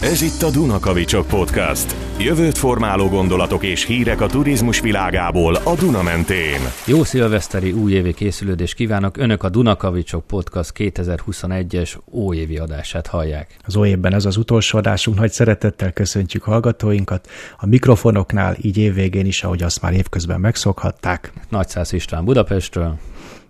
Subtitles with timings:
[0.00, 1.94] Ez itt a Dunakavicsok Podcast.
[2.18, 6.60] Jövőt formáló gondolatok és hírek a turizmus világából a Duna mentén.
[6.86, 9.16] Jó szilveszteri újévi készülődést kívánok!
[9.16, 13.56] Önök a Dunakavicsok Podcast 2021-es óévi adását hallják.
[13.66, 17.28] Az óévben ez az utolsó adásunk, nagy szeretettel köszöntjük hallgatóinkat.
[17.58, 21.32] A mikrofonoknál így évvégén is, ahogy azt már évközben megszokhatták.
[21.48, 22.98] Nagyszász István Budapestről.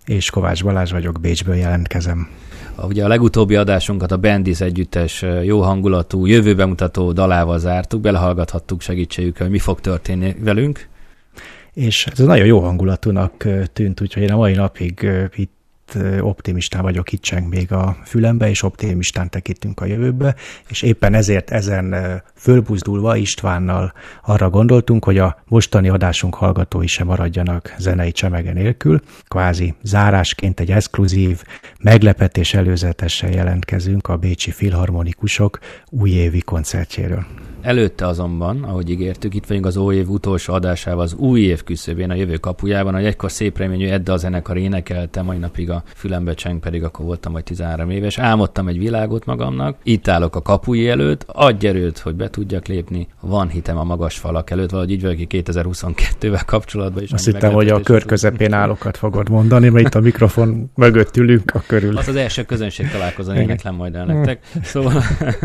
[0.06, 2.28] És Kovács Balázs vagyok, Bécsből jelentkezem.
[2.74, 8.80] A, ugye a legutóbbi adásunkat a Bendis együttes jó hangulatú, jövőbe mutató dalával zártuk, belehallgathattuk
[8.80, 10.88] segítségükkel, hogy mi fog történni velünk.
[11.72, 15.61] És ez nagyon jó hangulatúnak tűnt, úgyhogy én a mai napig itt
[16.20, 20.34] optimistán vagyok, itt cseng még a fülembe, és optimistán tekintünk a jövőbe,
[20.68, 21.94] és éppen ezért ezen
[22.34, 23.92] fölbuzdulva Istvánnal
[24.22, 29.00] arra gondoltunk, hogy a mostani adásunk hallgatói sem maradjanak zenei csemege nélkül.
[29.28, 31.42] Kvázi zárásként egy exkluzív,
[31.80, 35.58] meglepetés előzetesen jelentkezünk a Bécsi Filharmonikusok
[35.90, 37.24] újévi koncertjéről.
[37.62, 42.10] Előtte azonban, ahogy ígértük, itt vagyunk az új év utolsó adásával, az új év küszöbén,
[42.10, 46.34] a jövő kapujában, hogy egykor szép reményű Edda a zenekar énekelte, mai napig a fülembe
[46.34, 48.18] cseng, pedig akkor voltam majd 13 éves.
[48.18, 53.08] Álmodtam egy világot magamnak, itt állok a kapuj előtt, adj erőt, hogy be tudjak lépni,
[53.20, 57.12] van hitem a magas falak előtt, valahogy így vagyok 2022-vel kapcsolatban is.
[57.12, 61.50] Azt hittem, hogy a kör közepén állokat fogod mondani, mert itt a mikrofon mögött ülünk
[61.54, 61.96] a körül.
[61.96, 64.40] Az az első közönség találkozón éneklem majd el nektek.
[64.62, 65.02] Szóval,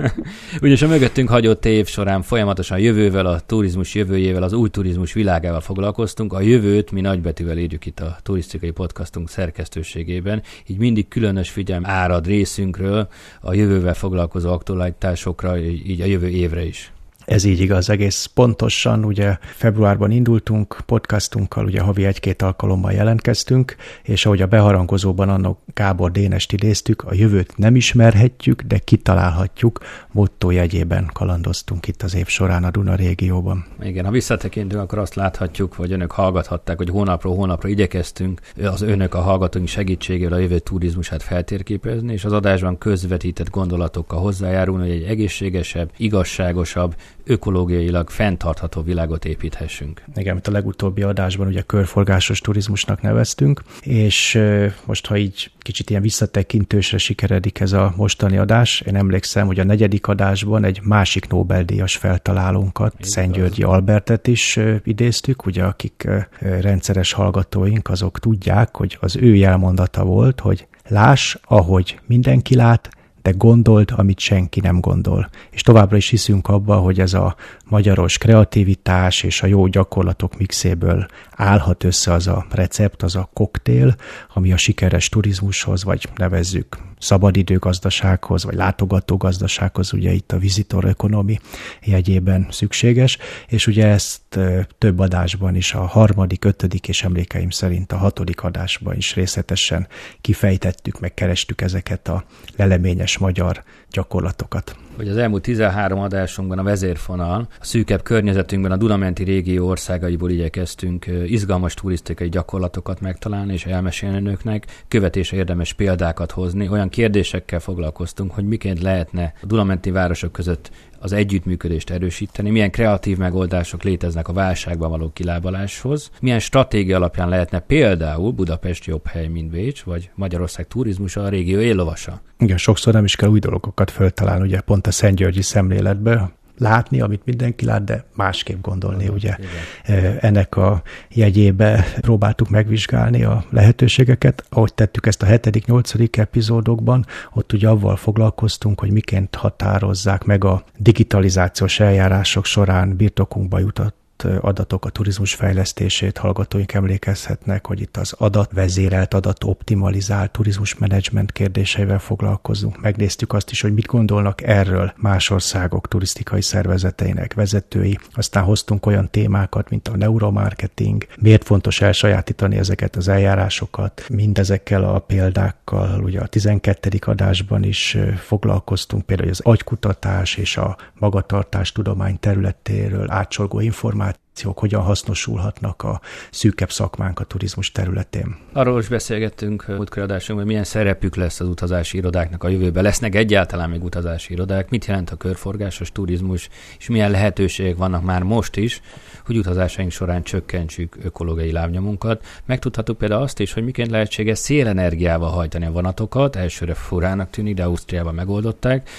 [0.61, 5.61] ugyanis a mögöttünk hagyott év során folyamatosan jövővel, a turizmus jövőjével, az új turizmus világával
[5.61, 6.33] foglalkoztunk.
[6.33, 10.27] A jövőt mi nagybetűvel írjuk itt a turisztikai podcastunk szerkesztőségében,
[10.67, 13.08] így mindig különös figyelm árad részünkről
[13.42, 16.92] a jövővel foglalkozó aktualitásokra, így a jövő évre is.
[17.28, 24.25] Ez így igaz, egész pontosan, ugye februárban indultunk podcastunkkal, ugye havi egy-két alkalommal jelentkeztünk, és
[24.25, 29.80] ahogy a beharangozóban annak Gábor Dénest idéztük, a jövőt nem ismerhetjük, de kitalálhatjuk,
[30.11, 33.66] motto jegyében kalandoztunk itt az év során a Duna régióban.
[33.81, 39.13] Igen, ha visszatekintünk, akkor azt láthatjuk, hogy önök hallgathatták, hogy hónapról hónapra igyekeztünk az önök
[39.13, 45.09] a hallgatóink segítségével a jövő turizmusát feltérképezni, és az adásban közvetített gondolatokkal hozzájárulni, hogy egy
[45.09, 46.96] egészségesebb, igazságosabb,
[47.27, 50.03] ökológiailag fenntartható világot építhessünk.
[50.15, 54.43] Igen, amit a legutóbbi adásban ugye körforgásos turizmusnak neveztünk, és
[54.85, 59.63] most, ha így kicsit ilyen visszatekintősre sikeredik ez a mostani adás, én emlékszem, hogy a
[59.63, 66.07] negyedik adásban egy másik Nobel-díjas feltalálónkat, Szent Györgyi Albertet is idéztük, ugye akik
[66.39, 72.89] rendszeres hallgatóink, azok tudják, hogy az ő jelmondata volt, hogy láss, ahogy mindenki lát,
[73.27, 75.29] de gondold, amit senki nem gondol.
[75.51, 81.05] És továbbra is hiszünk abba, hogy ez a magyaros kreativitás és a jó gyakorlatok mixéből
[81.31, 83.95] állhat össze az a recept, az a koktél,
[84.33, 91.40] ami a sikeres turizmushoz, vagy nevezzük szabadidőgazdasághoz, vagy látogatógazdasághoz, ugye itt a visitor economy
[91.84, 94.40] jegyében szükséges, és ugye ezt
[94.78, 99.88] több adásban is, a harmadik, ötödik és emlékeim szerint a hatodik adásban is részletesen
[100.22, 102.24] kifejtettük, meg kerestük ezeket a
[102.56, 104.75] leleményes magyar gyakorlatokat.
[104.96, 111.06] Hogy az elmúlt 13 adásunkban a vezérfonal, a szűkebb környezetünkben a Dunamenti régió országaiból igyekeztünk
[111.25, 118.48] izgalmas turisztikai gyakorlatokat megtalálni és elmesélni nőknek, követése érdemes példákat hozni, olyan kérdésekkel foglalkoztunk, hogy
[118.48, 124.90] miként lehetne a Dunamenti városok között az együttműködést erősíteni, milyen kreatív megoldások léteznek a válságban
[124.90, 131.24] való kilábaláshoz, milyen stratégia alapján lehetne például Budapest jobb hely, mint Bécs, vagy Magyarország turizmusa
[131.24, 132.22] a régió éllovasa.
[132.40, 137.01] Igen, sokszor nem is kell új dolgokat föltalálni, ugye pont a Szent Györgyi szemléletbe, látni,
[137.01, 139.38] amit mindenki lát, de másképp gondolni, Igen, ugye.
[139.85, 140.18] Igen.
[140.19, 147.53] Ennek a jegyébe próbáltuk megvizsgálni a lehetőségeket, ahogy tettük ezt a hetedik, nyolcadik epizódokban, ott
[147.53, 154.89] ugye avval foglalkoztunk, hogy miként határozzák meg a digitalizációs eljárások során birtokunkba jutott adatok a
[154.89, 162.81] turizmus fejlesztését, hallgatóink emlékezhetnek, hogy itt az adat vezérelt, adat optimalizált turizmus menedzsment kérdéseivel foglalkozunk.
[162.81, 168.00] Megnéztük azt is, hogy mit gondolnak erről más országok turisztikai szervezeteinek vezetői.
[168.13, 175.00] Aztán hoztunk olyan témákat, mint a neuromarketing, miért fontos elsajátítani ezeket az eljárásokat, mindezekkel a
[175.00, 176.03] példákkal.
[176.03, 176.89] Ugye a 12.
[177.01, 184.06] adásban is foglalkoztunk például az agykutatás és a magatartás tudomány területéről átsolgó információ
[184.38, 186.01] információk hogyan hasznosulhatnak a
[186.31, 188.36] szűkebb szakmánk a turizmus területén.
[188.54, 192.84] Arról is beszélgettünk múltkor adásunkban, hogy milyen szerepük lesz az utazási irodáknak a jövőben.
[192.84, 194.69] Lesznek egyáltalán még utazási irodák?
[194.69, 196.50] Mit jelent a körforgásos turizmus,
[196.80, 198.81] és milyen lehetőségek vannak már most is,
[199.25, 202.25] hogy utazásaink során csökkentsük ökológiai lábnyomunkat.
[202.45, 207.63] Megtudhatjuk például azt is, hogy miként lehetséges szélenergiával hajtani a vonatokat, elsőre furának tűnik, de
[207.63, 208.90] Ausztriában megoldották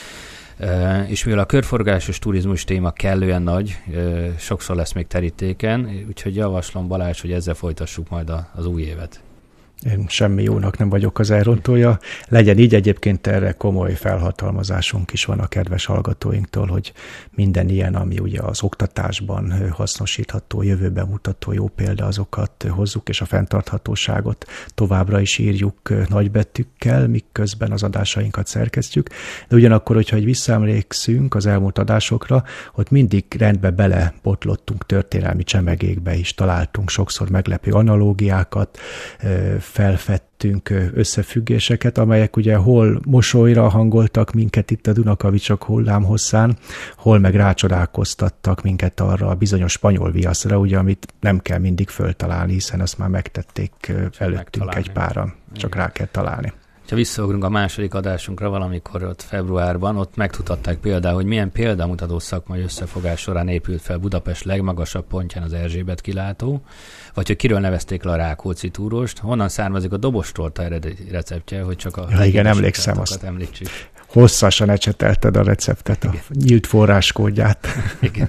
[1.07, 3.79] És mivel a körforgásos turizmus téma kellően nagy,
[4.39, 9.21] sokszor lesz még terítéken, úgyhogy javaslom Balázs, hogy ezzel folytassuk majd az új évet.
[9.87, 11.99] Én semmi jónak nem vagyok az elrontója.
[12.29, 16.93] Legyen így egyébként erre komoly felhatalmazásunk is van a kedves hallgatóinktól, hogy
[17.35, 23.25] minden ilyen, ami ugye az oktatásban hasznosítható, jövőben mutató jó példa, azokat hozzuk, és a
[23.25, 29.09] fenntarthatóságot továbbra is írjuk nagybetűkkel, miközben az adásainkat szerkesztjük.
[29.49, 36.15] De ugyanakkor, hogyha egy visszaemlékszünk az elmúlt adásokra, ott mindig rendbe bele botlottunk történelmi csemegékbe
[36.15, 38.79] is, találtunk sokszor meglepő analógiákat,
[39.69, 46.57] felfedtünk összefüggéseket, amelyek ugye hol mosolyra hangoltak minket itt a Dunakavicsok hullámhosszán,
[46.97, 52.53] hol meg rácsodálkoztattak minket arra a bizonyos spanyol viaszra, ugye, amit nem kell mindig föltalálni,
[52.53, 56.53] hiszen azt már megtették előttünk egy páran, csak rá kell találni.
[56.89, 62.63] Ha visszaugrunk a második adásunkra valamikor ott februárban, ott megtudhatták például, hogy milyen példamutató szakmai
[62.63, 66.63] összefogás során épült fel Budapest legmagasabb pontján az Erzsébet kilátó,
[67.15, 71.77] vagy hogy kiről nevezték le a Rákóczi túrost, honnan származik a dobostorta eredeti receptje, hogy
[71.77, 72.07] csak a...
[72.11, 73.23] Ja, igen, emlékszem azt.
[73.23, 73.69] Említsük
[74.09, 76.21] hosszasan ecsetelted a receptet, Igen.
[76.29, 77.67] a nyílt forráskódját.
[78.01, 78.29] Igen,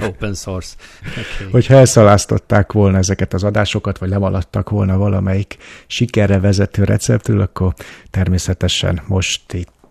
[0.00, 0.74] open source.
[1.10, 1.50] Okay.
[1.52, 5.56] Hogyha elszalasztották volna ezeket az adásokat, vagy lemaladtak volna valamelyik
[5.86, 7.74] sikerre vezető receptről, akkor
[8.10, 9.81] természetesen most itt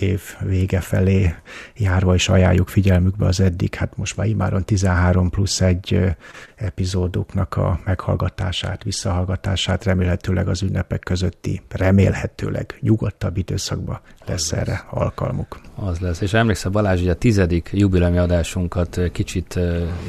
[0.00, 1.34] év vége felé
[1.76, 6.00] járva is ajánljuk figyelmükbe az eddig, hát most már imáron 13 plusz egy
[6.56, 15.60] epizódoknak a meghallgatását, visszahallgatását, remélhetőleg az ünnepek közötti, remélhetőleg nyugodtabb időszakban lesz, lesz erre alkalmuk.
[15.74, 16.20] Az lesz.
[16.20, 19.58] És emlékszel Balázs, hogy a tizedik jubileumi adásunkat kicsit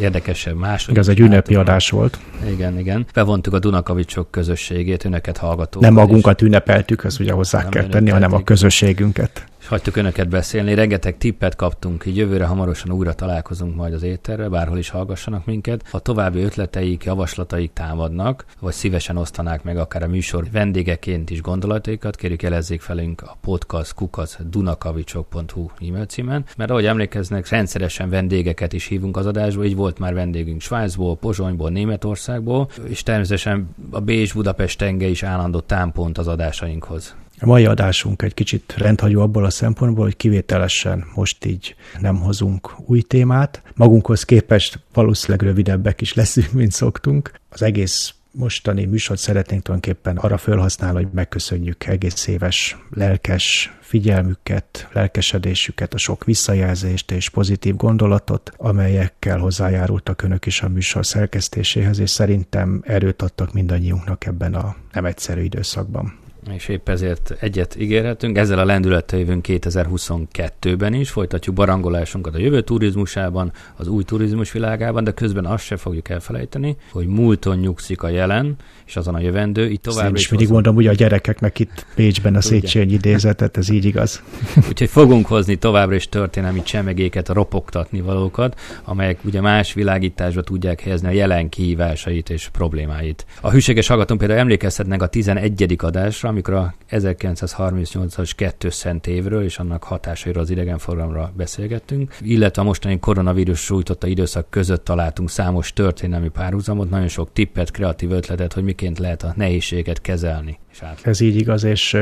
[0.02, 0.96] érdekesebb, második.
[0.96, 2.20] Igaz, egy ünnepi adás volt.
[2.48, 3.06] Igen, igen.
[3.14, 5.82] Bevontuk a Dunakavicsok közösségét, önöket hallgatókat.
[5.82, 9.39] Nem magunkat ünnepeltük, ezt ugye hozzá kell tenni, hanem a közösségünket
[9.70, 14.78] hagytuk önöket beszélni, rengeteg tippet kaptunk, így jövőre hamarosan újra találkozunk majd az étterre, bárhol
[14.78, 15.88] is hallgassanak minket.
[15.90, 22.16] Ha további ötleteik, javaslataik támadnak, vagy szívesen osztanák meg akár a műsor vendégeként is gondolataikat,
[22.16, 28.86] kérjük jelezzék felünk a podcast kukac dunakavicsok.hu e-mail címen, mert ahogy emlékeznek, rendszeresen vendégeket is
[28.86, 34.78] hívunk az adásba, így volt már vendégünk Svájcból, Pozsonyból, Németországból, és természetesen a Bécs Budapest
[34.78, 37.16] tenge is állandó támpont az adásainkhoz.
[37.42, 42.76] A mai adásunk egy kicsit rendhagyó abból a szempontból, hogy kivételesen most így nem hozunk
[42.86, 43.62] új témát.
[43.76, 47.32] Magunkhoz képest valószínűleg rövidebbek is leszünk, mint szoktunk.
[47.50, 55.94] Az egész mostani műsort szeretnénk tulajdonképpen arra felhasználni, hogy megköszönjük egész éves lelkes figyelmüket, lelkesedésüket,
[55.94, 62.82] a sok visszajelzést és pozitív gondolatot, amelyekkel hozzájárultak önök is a műsor szerkesztéséhez, és szerintem
[62.86, 68.38] erőt adtak mindannyiunknak ebben a nem egyszerű időszakban és épp ezért egyet ígérhetünk.
[68.38, 75.04] Ezzel a lendülettel jövünk 2022-ben is, folytatjuk barangolásunkat a jövő turizmusában, az új turizmus világában,
[75.04, 78.56] de közben azt se fogjuk elfelejteni, hogy múlton nyugszik a jelen,
[78.86, 79.70] és azon a jövendő.
[79.70, 83.86] Itt tovább is mindig mondom, hogy a gyerekeknek itt Pécsben a Széchenyi idézetet, ez így
[83.86, 84.24] igaz.
[84.70, 91.08] Úgyhogy fogunk hozni továbbra is történelmi csemegéket, ropogtatni valókat, amelyek ugye más világításba tudják helyezni
[91.08, 93.26] a jelen kihívásait és problémáit.
[93.42, 95.76] A hűséges hallgatók például emlékezhetnek a 11.
[95.78, 102.66] adásra, amikor a 1938-as kettő szent évről és annak hatásairól az idegenforgalomra beszélgettünk, illetve a
[102.66, 108.64] mostani koronavírus sújtotta időszak között találtunk számos történelmi párhuzamot, nagyon sok tippet, kreatív ötletet, hogy
[108.64, 110.60] miként lehet a nehézséget kezelni.
[111.02, 111.98] Ez így igaz, és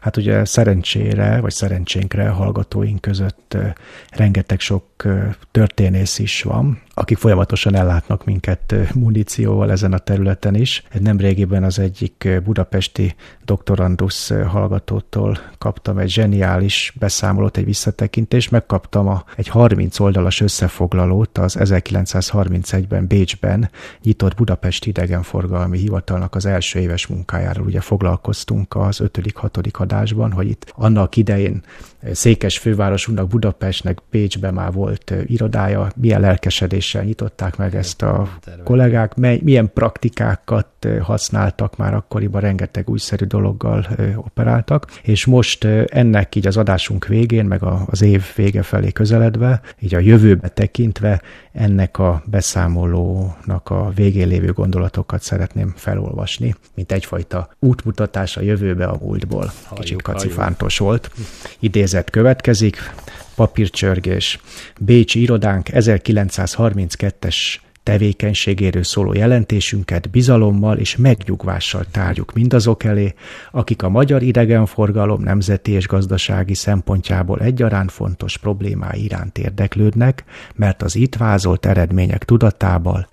[0.00, 3.56] hát ugye szerencsére, vagy szerencsénkre hallgatóink között
[4.10, 4.84] rengeteg sok
[5.50, 10.82] történész is van, akik folyamatosan ellátnak minket munícióval ezen a területen is.
[11.00, 19.24] Nem régiben az egyik budapesti doktorandusz hallgatótól kaptam egy zseniális beszámolót, egy visszatekintést, megkaptam a,
[19.36, 23.70] egy 30 oldalas összefoglalót az 1931-ben Bécsben
[24.02, 27.66] nyitott Budapesti idegenforgalmi hivatalnak az első éves munkájáról.
[27.66, 27.80] Ugye
[28.22, 29.72] foglalkoztunk az 5.-6.
[29.78, 31.62] adásban, hogy itt annak idején
[32.12, 38.28] székes fővárosunknak Budapestnek Bécsben már volt irodája, milyen lelkesedéssel nyitották meg ezt a
[38.64, 40.66] kollégák, mely, milyen praktikákat
[41.00, 43.86] használtak már akkoriban, rengeteg újszerű dologgal
[44.16, 49.94] operáltak, és most ennek így az adásunk végén, meg az év vége felé közeledve, így
[49.94, 57.48] a jövőbe tekintve ennek a beszámolónak a végén lévő gondolatokat szeretném felolvasni, mint egyfajta
[58.02, 59.52] útmutatás a jövőbe a múltból.
[59.74, 61.10] Kicsit kacifántos volt.
[61.58, 62.76] Idézet következik,
[63.34, 64.40] papírcsörgés.
[64.78, 67.36] Bécsi irodánk 1932-es
[67.82, 73.14] tevékenységéről szóló jelentésünket bizalommal és megnyugvással tárjuk mindazok elé,
[73.50, 80.96] akik a magyar idegenforgalom nemzeti és gazdasági szempontjából egyaránt fontos problémái iránt érdeklődnek, mert az
[80.96, 83.08] itt vázolt eredmények tudatával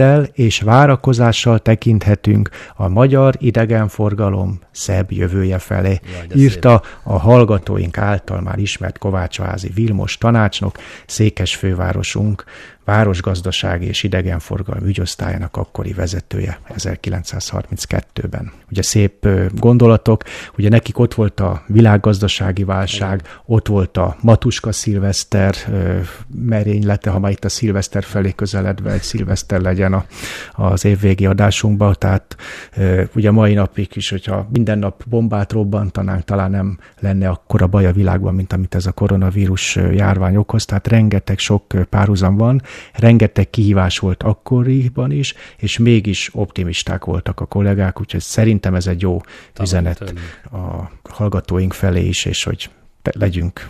[0.00, 6.96] hittel és várakozással tekinthetünk a magyar idegenforgalom szebb jövője felé, Jaj, írta szép.
[7.02, 12.44] a hallgatóink által már ismert Kovácsvázi Vilmos tanácsnok, székes fővárosunk
[12.84, 18.52] városgazdasági és idegenforgalmi ügyosztályának akkori vezetője 1932-ben.
[18.70, 20.22] Ugye szép gondolatok,
[20.58, 25.54] ugye nekik ott volt a világgazdasági válság, ott volt a Matuska szilveszter
[26.34, 30.04] merénylete, ha már itt a szilveszter felé közeledve egy szilveszter legyen a,
[30.52, 32.36] az évvégi adásunkban, tehát
[33.14, 37.92] ugye mai napig is, hogyha minden nap bombát robbantanánk, talán nem lenne akkora baj a
[37.92, 43.98] világban, mint amit ez a koronavírus járvány okoz, tehát rengeteg sok párhuzam van, rengeteg kihívás
[43.98, 49.20] volt akkoriban is, és mégis optimisták voltak a kollégák, úgyhogy szerintem ez egy jó
[49.60, 50.14] üzenet
[50.52, 52.70] a hallgatóink felé is, és hogy
[53.02, 53.68] legyünk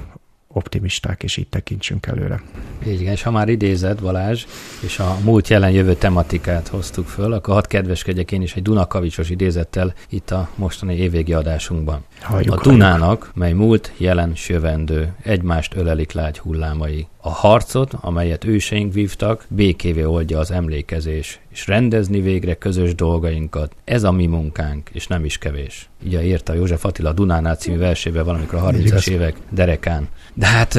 [0.52, 2.42] optimisták, és így tekintsünk előre.
[2.86, 4.44] Így igen, és ha már idézett Balázs,
[4.80, 9.30] és a múlt jelen jövő tematikát hoztuk föl, akkor hadd kedveskedjek én is egy Dunakavicsos
[9.30, 12.04] idézettel itt a mostani évvégi adásunkban.
[12.20, 13.30] Halljuk, a Dunának, halljuk.
[13.34, 17.06] mely múlt, jelen, sövendő, egymást ölelik lágy hullámai.
[17.22, 23.72] A harcot, amelyet őseink vívtak, békévé oldja az emlékezés, és rendezni végre közös dolgainkat.
[23.84, 25.88] Ez a mi munkánk, és nem is kevés.
[26.04, 30.08] Így írta József Attila Dunánál című versébe valamikor a 30-as évek derekán.
[30.34, 30.78] De hát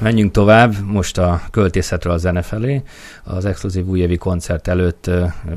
[0.00, 2.82] menjünk tovább, most a költészetről a zene felé.
[3.24, 5.10] Az exkluzív újévi koncert előtt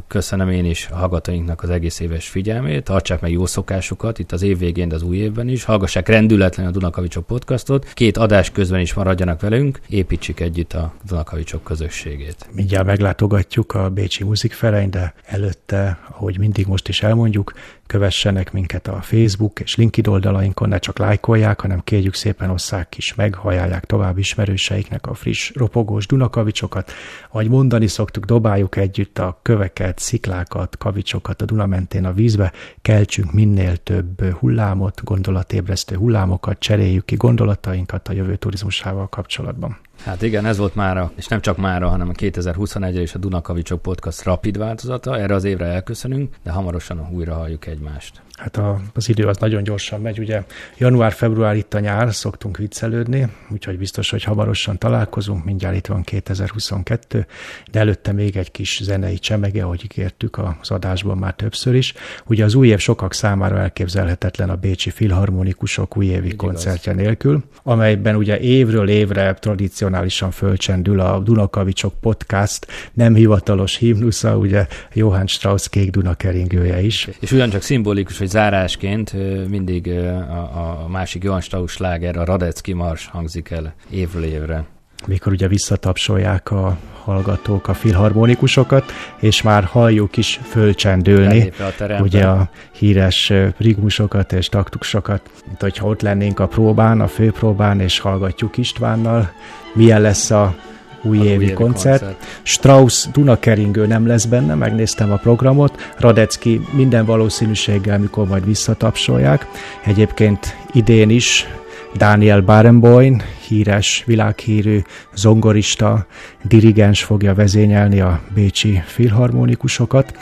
[0.08, 4.42] köszönöm én is a hallgatóinknak az egész éves figyelmét, tartsák meg jó szokásukat, itt az
[4.42, 8.80] év végén, de az új évben is, hallgassák rendületlen a Dunakavicsok podcastot, két adás közben
[8.80, 12.50] is maradjanak velünk, építsük együtt a Dunakavicsok közösségét.
[12.52, 17.54] Mindjárt meglátogatjuk a Bécsi Muzikferein, de előtte, ahogy mindig most is elmondjuk,
[17.92, 23.16] kövessenek minket a Facebook és LinkedIn oldalainkon, ne csak lájkolják, hanem kérjük szépen osszák is
[23.16, 26.92] meg, hajálják tovább ismerőseiknek a friss, ropogós Dunakavicsokat.
[27.30, 33.32] Ahogy mondani szoktuk, dobáljuk együtt a köveket, sziklákat, kavicsokat a Duna mentén a vízbe, keltsünk
[33.32, 39.78] minél több hullámot, gondolatébresztő hullámokat, cseréljük ki gondolatainkat a jövő turizmusával kapcsolatban.
[40.04, 43.82] Hát igen, ez volt mára, és nem csak mára, hanem a 2021 és a Dunakavicsok
[43.82, 45.18] podcast rapid változata.
[45.18, 49.64] Erre az évre elköszönünk, de hamarosan újra halljuk egymást hát a, az idő az nagyon
[49.64, 50.44] gyorsan megy, ugye
[50.78, 57.26] január-február itt a nyár, szoktunk viccelődni, úgyhogy biztos, hogy hamarosan találkozunk, mindjárt itt van 2022,
[57.72, 61.94] de előtte még egy kis zenei csemege, ahogy ígértük az adásban már többször is.
[62.26, 68.40] Ugye az új év sokak számára elképzelhetetlen a Bécsi Filharmonikusok újévi koncertje nélkül, amelyben ugye
[68.40, 76.82] évről évre tradicionálisan fölcsendül a Dunakavicsok podcast nem hivatalos himnusza, ugye Johann Strauss kék Dunakeringője
[76.82, 77.10] is.
[77.20, 79.14] És ugyancsak szimbolikus, hogy zárásként
[79.50, 84.66] mindig a, a másik Johann Strauss sláger, a Radecki Mars hangzik el évről évre.
[85.08, 92.50] Mikor ugye visszatapsolják a hallgatók a filharmonikusokat, és már halljuk is fölcsendülni, a ugye a
[92.72, 99.32] híres rigmusokat és taktusokat, mint hogyha ott lennénk a próbán, a főpróbán, és hallgatjuk Istvánnal,
[99.74, 100.56] milyen lesz a
[101.04, 102.00] újévi koncert.
[102.00, 102.26] koncert.
[102.44, 105.94] Strauss Dunakeringő nem lesz benne, megnéztem a programot.
[105.98, 109.48] Radecki minden valószínűséggel, mikor majd visszatapsolják.
[109.86, 111.48] Egyébként idén is
[111.96, 114.82] Daniel Barenboim, híres, világhírű
[115.16, 116.06] zongorista,
[116.44, 120.14] dirigens fogja vezényelni a bécsi filharmonikusokat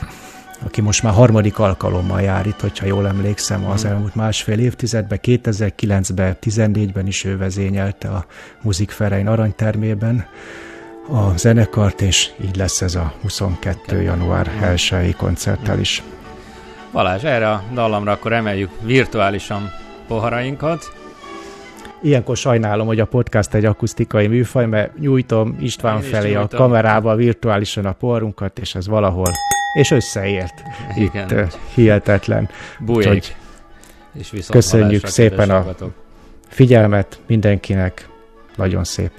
[0.65, 3.91] aki most már harmadik alkalommal jár itt, hogyha jól emlékszem, az hmm.
[3.91, 8.25] elmúlt másfél évtizedben, 2009-ben, 14-ben is ő vezényelte a
[8.61, 10.25] Muzikferein aranytermében
[11.11, 14.01] a zenekart, és így lesz ez a 22.
[14.01, 14.51] január
[14.91, 16.03] 1 koncerttel is.
[16.91, 19.69] Balázs, erre a dallamra akkor emeljük virtuálisan
[20.07, 20.93] poharainkat.
[22.01, 26.59] Ilyenkor sajnálom, hogy a podcast egy akusztikai műfaj, mert nyújtom István Én felé nyújtom.
[26.61, 29.31] a kamerába virtuálisan a porunkat, és ez valahol,
[29.73, 30.53] és összeért.
[30.95, 31.39] Igen.
[31.39, 32.49] Itt hihetetlen.
[32.87, 33.35] Úgyhogy
[34.13, 35.65] és köszönjük szépen a
[36.47, 38.09] figyelmet mindenkinek,
[38.55, 39.11] nagyon szép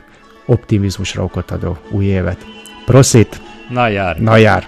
[0.46, 2.44] optimizmusra okot adó új évet.
[2.84, 3.40] Prosit!
[3.68, 4.18] Na jár!
[4.18, 4.66] Na jár!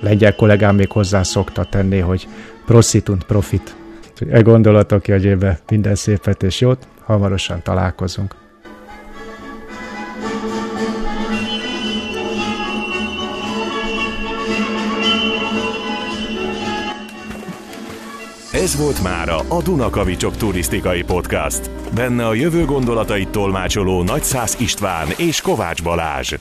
[0.00, 2.28] Lengyel kollégám még hozzá szokta tenni, hogy
[2.66, 3.74] prostitunt profit.
[4.30, 8.34] E gondolatok jegyébe minden szépet és jót, hamarosan találkozunk.
[18.60, 21.70] Ez volt mára a Dunakavicsok turisztikai podcast.
[21.94, 26.34] Benne a jövő gondolatait tolmácsoló Nagyszász István és Kovács Balázs.